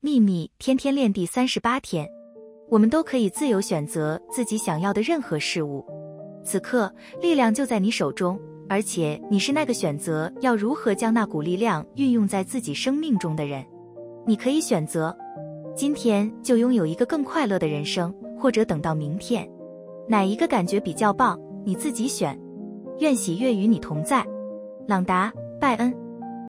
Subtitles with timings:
[0.00, 2.08] 秘密天天练第三十八天
[2.68, 5.84] 我们都可以自由选择自己想要的任何事物。
[6.44, 8.38] 此刻力量就在你手中
[8.68, 13.64] 而且你是那个选择要如何将那股力量运用在自己生命中的人。
[14.24, 15.16] 你可以选择
[15.74, 19.50] 今天就拥有一个更快乐的人生或者等到明天。
[20.06, 22.38] 哪一个感觉比较棒你自己选。
[23.00, 24.24] 愿喜悦与你同在。
[24.86, 26.07] 朗达拜恩。